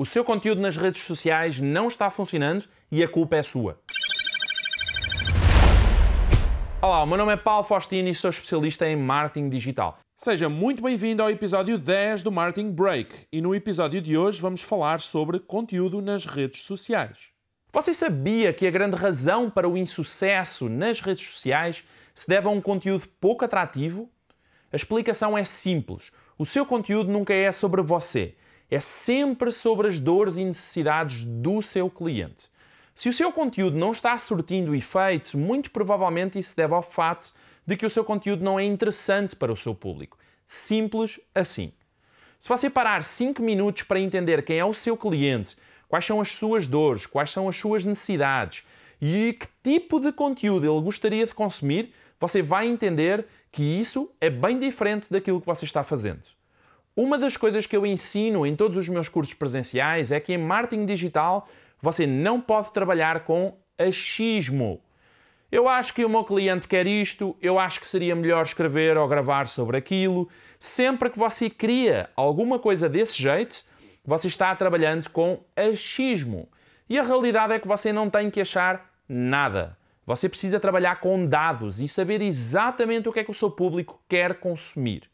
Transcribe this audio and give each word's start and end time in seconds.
O 0.00 0.06
seu 0.06 0.24
conteúdo 0.24 0.62
nas 0.62 0.78
redes 0.78 1.02
sociais 1.02 1.60
não 1.60 1.86
está 1.86 2.08
funcionando 2.08 2.64
e 2.90 3.02
a 3.02 3.06
culpa 3.06 3.36
é 3.36 3.42
sua. 3.42 3.78
Olá, 6.80 7.02
o 7.02 7.06
meu 7.06 7.18
nome 7.18 7.34
é 7.34 7.36
Paulo 7.36 7.64
Faustino 7.64 8.08
e 8.08 8.14
sou 8.14 8.30
especialista 8.30 8.88
em 8.88 8.96
marketing 8.96 9.50
digital. 9.50 9.98
Seja 10.16 10.48
muito 10.48 10.82
bem-vindo 10.82 11.22
ao 11.22 11.28
episódio 11.28 11.76
10 11.76 12.22
do 12.22 12.32
Marketing 12.32 12.70
Break 12.70 13.26
e 13.30 13.42
no 13.42 13.54
episódio 13.54 14.00
de 14.00 14.16
hoje 14.16 14.40
vamos 14.40 14.62
falar 14.62 15.00
sobre 15.00 15.38
conteúdo 15.38 16.00
nas 16.00 16.24
redes 16.24 16.62
sociais. 16.62 17.28
Você 17.70 17.92
sabia 17.92 18.54
que 18.54 18.66
a 18.66 18.70
grande 18.70 18.96
razão 18.96 19.50
para 19.50 19.68
o 19.68 19.76
insucesso 19.76 20.70
nas 20.70 20.98
redes 21.02 21.28
sociais 21.28 21.84
se 22.14 22.26
deve 22.26 22.46
a 22.46 22.50
um 22.50 22.62
conteúdo 22.62 23.06
pouco 23.20 23.44
atrativo? 23.44 24.08
A 24.72 24.76
explicação 24.76 25.36
é 25.36 25.44
simples. 25.44 26.10
O 26.38 26.46
seu 26.46 26.64
conteúdo 26.64 27.12
nunca 27.12 27.34
é 27.34 27.52
sobre 27.52 27.82
você, 27.82 28.34
é 28.70 28.78
sempre 28.78 29.50
sobre 29.50 29.88
as 29.88 29.98
dores 29.98 30.36
e 30.36 30.44
necessidades 30.44 31.24
do 31.24 31.60
seu 31.60 31.90
cliente. 31.90 32.48
Se 32.94 33.08
o 33.08 33.12
seu 33.12 33.32
conteúdo 33.32 33.76
não 33.76 33.92
está 33.92 34.16
surtindo 34.18 34.74
efeito, 34.74 35.36
muito 35.36 35.70
provavelmente 35.70 36.38
isso 36.38 36.54
deve 36.56 36.74
ao 36.74 36.82
fato 36.82 37.32
de 37.66 37.76
que 37.76 37.86
o 37.86 37.90
seu 37.90 38.04
conteúdo 38.04 38.44
não 38.44 38.60
é 38.60 38.64
interessante 38.64 39.34
para 39.34 39.52
o 39.52 39.56
seu 39.56 39.74
público. 39.74 40.18
Simples 40.46 41.18
assim. 41.34 41.72
Se 42.38 42.48
você 42.48 42.70
parar 42.70 43.02
5 43.02 43.42
minutos 43.42 43.82
para 43.82 44.00
entender 44.00 44.42
quem 44.44 44.58
é 44.58 44.64
o 44.64 44.74
seu 44.74 44.96
cliente, 44.96 45.56
quais 45.88 46.04
são 46.04 46.20
as 46.20 46.34
suas 46.34 46.66
dores, 46.66 47.06
quais 47.06 47.30
são 47.30 47.48
as 47.48 47.56
suas 47.56 47.84
necessidades 47.84 48.64
e 49.00 49.36
que 49.38 49.46
tipo 49.62 49.98
de 49.98 50.12
conteúdo 50.12 50.66
ele 50.66 50.82
gostaria 50.82 51.26
de 51.26 51.34
consumir, 51.34 51.92
você 52.18 52.42
vai 52.42 52.66
entender 52.66 53.26
que 53.50 53.62
isso 53.62 54.10
é 54.20 54.28
bem 54.28 54.58
diferente 54.58 55.10
daquilo 55.10 55.40
que 55.40 55.46
você 55.46 55.64
está 55.64 55.82
fazendo. 55.82 56.22
Uma 57.02 57.16
das 57.16 57.34
coisas 57.34 57.64
que 57.64 57.74
eu 57.74 57.86
ensino 57.86 58.44
em 58.44 58.54
todos 58.54 58.76
os 58.76 58.86
meus 58.86 59.08
cursos 59.08 59.32
presenciais 59.32 60.12
é 60.12 60.20
que 60.20 60.34
em 60.34 60.36
marketing 60.36 60.84
digital 60.84 61.48
você 61.80 62.06
não 62.06 62.38
pode 62.38 62.74
trabalhar 62.74 63.20
com 63.20 63.56
achismo. 63.78 64.82
Eu 65.50 65.66
acho 65.66 65.94
que 65.94 66.04
o 66.04 66.10
meu 66.10 66.24
cliente 66.24 66.68
quer 66.68 66.86
isto, 66.86 67.34
eu 67.40 67.58
acho 67.58 67.80
que 67.80 67.86
seria 67.86 68.14
melhor 68.14 68.44
escrever 68.44 68.98
ou 68.98 69.08
gravar 69.08 69.48
sobre 69.48 69.78
aquilo. 69.78 70.28
Sempre 70.58 71.08
que 71.08 71.18
você 71.18 71.48
cria 71.48 72.10
alguma 72.14 72.58
coisa 72.58 72.86
desse 72.86 73.16
jeito, 73.16 73.64
você 74.04 74.28
está 74.28 74.54
trabalhando 74.54 75.08
com 75.08 75.42
achismo. 75.56 76.50
E 76.86 76.98
a 76.98 77.02
realidade 77.02 77.54
é 77.54 77.58
que 77.58 77.66
você 77.66 77.94
não 77.94 78.10
tem 78.10 78.30
que 78.30 78.42
achar 78.42 78.92
nada. 79.08 79.74
Você 80.04 80.28
precisa 80.28 80.60
trabalhar 80.60 81.00
com 81.00 81.24
dados 81.24 81.80
e 81.80 81.88
saber 81.88 82.20
exatamente 82.20 83.08
o 83.08 83.12
que 83.12 83.20
é 83.20 83.24
que 83.24 83.30
o 83.30 83.34
seu 83.34 83.50
público 83.50 83.98
quer 84.06 84.34
consumir. 84.34 85.09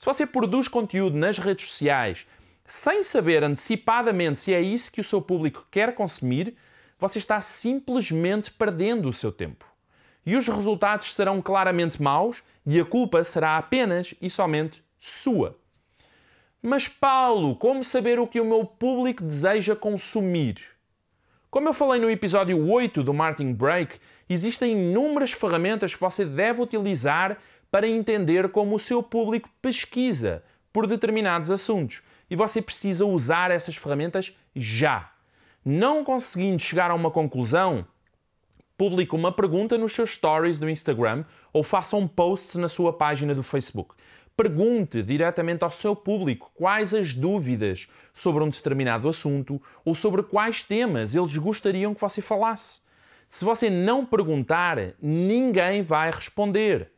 Se 0.00 0.06
você 0.06 0.24
produz 0.24 0.66
conteúdo 0.66 1.14
nas 1.18 1.36
redes 1.36 1.68
sociais 1.68 2.26
sem 2.64 3.02
saber 3.02 3.44
antecipadamente 3.44 4.40
se 4.40 4.54
é 4.54 4.58
isso 4.58 4.90
que 4.90 5.02
o 5.02 5.04
seu 5.04 5.20
público 5.20 5.66
quer 5.70 5.94
consumir, 5.94 6.56
você 6.98 7.18
está 7.18 7.38
simplesmente 7.42 8.50
perdendo 8.50 9.10
o 9.10 9.12
seu 9.12 9.30
tempo. 9.30 9.66
E 10.24 10.36
os 10.36 10.48
resultados 10.48 11.14
serão 11.14 11.42
claramente 11.42 12.00
maus 12.00 12.42
e 12.64 12.80
a 12.80 12.84
culpa 12.86 13.22
será 13.22 13.58
apenas 13.58 14.14
e 14.22 14.30
somente 14.30 14.82
sua. 14.98 15.58
Mas, 16.62 16.88
Paulo, 16.88 17.54
como 17.54 17.84
saber 17.84 18.18
o 18.18 18.26
que 18.26 18.40
o 18.40 18.46
meu 18.46 18.64
público 18.64 19.22
deseja 19.22 19.76
consumir? 19.76 20.62
Como 21.50 21.68
eu 21.68 21.74
falei 21.74 22.00
no 22.00 22.10
episódio 22.10 22.70
8 22.70 23.02
do 23.02 23.12
Marketing 23.12 23.52
Break, 23.52 24.00
existem 24.30 24.72
inúmeras 24.72 25.32
ferramentas 25.32 25.92
que 25.92 26.00
você 26.00 26.24
deve 26.24 26.62
utilizar 26.62 27.36
para 27.70 27.88
entender 27.88 28.50
como 28.50 28.76
o 28.76 28.80
seu 28.80 29.02
público 29.02 29.48
pesquisa 29.62 30.42
por 30.72 30.86
determinados 30.86 31.50
assuntos 31.50 32.02
e 32.30 32.36
você 32.36 32.62
precisa 32.62 33.04
usar 33.04 33.50
essas 33.50 33.76
ferramentas 33.76 34.36
já. 34.54 35.10
Não 35.64 36.04
conseguindo 36.04 36.62
chegar 36.62 36.90
a 36.90 36.94
uma 36.94 37.10
conclusão, 37.10 37.86
publique 38.78 39.14
uma 39.14 39.32
pergunta 39.32 39.76
nos 39.76 39.92
seus 39.92 40.14
stories 40.14 40.58
do 40.58 40.70
Instagram 40.70 41.24
ou 41.52 41.62
faça 41.62 41.96
um 41.96 42.08
post 42.08 42.56
na 42.56 42.68
sua 42.68 42.92
página 42.92 43.34
do 43.34 43.42
Facebook. 43.42 43.94
Pergunte 44.36 45.02
diretamente 45.02 45.64
ao 45.64 45.70
seu 45.70 45.94
público 45.94 46.50
quais 46.54 46.94
as 46.94 47.14
dúvidas 47.14 47.88
sobre 48.14 48.42
um 48.42 48.48
determinado 48.48 49.06
assunto 49.08 49.60
ou 49.84 49.94
sobre 49.94 50.22
quais 50.22 50.62
temas 50.62 51.14
eles 51.14 51.36
gostariam 51.36 51.94
que 51.94 52.00
você 52.00 52.22
falasse. 52.22 52.80
Se 53.28 53.44
você 53.44 53.68
não 53.68 54.06
perguntar, 54.06 54.78
ninguém 55.00 55.82
vai 55.82 56.10
responder. 56.10 56.90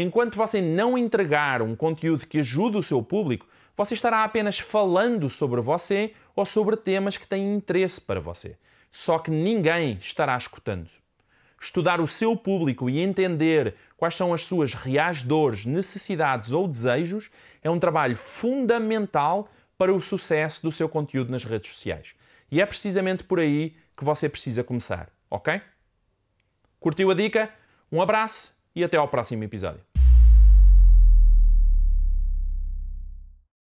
Enquanto 0.00 0.36
você 0.36 0.62
não 0.62 0.96
entregar 0.96 1.60
um 1.60 1.74
conteúdo 1.74 2.24
que 2.24 2.38
ajude 2.38 2.76
o 2.76 2.82
seu 2.84 3.02
público, 3.02 3.48
você 3.76 3.94
estará 3.94 4.22
apenas 4.22 4.56
falando 4.56 5.28
sobre 5.28 5.60
você 5.60 6.14
ou 6.36 6.46
sobre 6.46 6.76
temas 6.76 7.16
que 7.16 7.26
têm 7.26 7.52
interesse 7.52 8.00
para 8.00 8.20
você. 8.20 8.56
Só 8.92 9.18
que 9.18 9.28
ninguém 9.28 9.98
estará 10.00 10.36
escutando. 10.36 10.88
Estudar 11.60 12.00
o 12.00 12.06
seu 12.06 12.36
público 12.36 12.88
e 12.88 13.00
entender 13.00 13.74
quais 13.96 14.14
são 14.14 14.32
as 14.32 14.44
suas 14.44 14.72
reais 14.72 15.24
dores, 15.24 15.66
necessidades 15.66 16.52
ou 16.52 16.68
desejos 16.68 17.28
é 17.60 17.68
um 17.68 17.80
trabalho 17.80 18.16
fundamental 18.16 19.50
para 19.76 19.92
o 19.92 20.00
sucesso 20.00 20.62
do 20.62 20.70
seu 20.70 20.88
conteúdo 20.88 21.32
nas 21.32 21.42
redes 21.42 21.72
sociais. 21.72 22.14
E 22.52 22.60
é 22.60 22.66
precisamente 22.66 23.24
por 23.24 23.40
aí 23.40 23.74
que 23.96 24.04
você 24.04 24.28
precisa 24.28 24.62
começar, 24.62 25.10
ok? 25.28 25.60
Curtiu 26.78 27.10
a 27.10 27.14
dica? 27.14 27.52
Um 27.90 28.00
abraço 28.00 28.56
e 28.78 28.84
até 28.84 28.96
ao 28.96 29.08
próximo 29.08 29.42
episódio. 29.42 29.87